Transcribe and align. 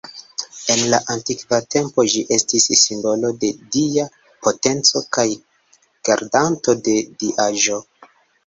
En 0.75 0.79
la 0.91 0.99
antikva 1.15 1.59
tempo 1.75 2.05
ĝi 2.13 2.23
estis 2.37 2.65
simbolo 2.85 3.31
de 3.45 3.51
dia 3.77 4.07
potenco 4.47 5.05
kaj 5.19 5.27
gardanto 6.11 6.77
de 6.89 6.99
diaĵo. 7.25 7.79